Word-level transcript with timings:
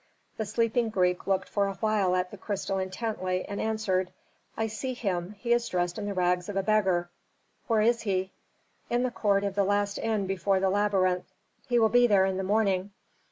The 0.37 0.47
sleeping 0.47 0.89
Greek 0.89 1.27
looked 1.27 1.47
for 1.47 1.67
a 1.67 1.75
while 1.75 2.15
at 2.15 2.31
the 2.31 2.35
crystal 2.39 2.79
intently, 2.79 3.45
and 3.47 3.61
answered, 3.61 4.11
"I 4.57 4.65
see 4.65 4.95
him 4.95 5.33
he 5.37 5.53
is 5.53 5.67
dressed 5.69 5.99
in 5.99 6.07
the 6.07 6.15
rags 6.15 6.49
of 6.49 6.55
a 6.57 6.63
beggar." 6.63 7.11
"Where 7.67 7.81
is 7.81 8.01
he?" 8.01 8.31
"In 8.89 9.03
the 9.03 9.11
court 9.11 9.43
of 9.43 9.53
the 9.53 9.63
last 9.63 9.99
inn 9.99 10.25
before 10.25 10.59
the 10.59 10.71
labyrinth. 10.71 11.31
He 11.67 11.77
will 11.77 11.89
be 11.89 12.07
there 12.07 12.25
in 12.25 12.37
the 12.37 12.43
morning." 12.43 12.89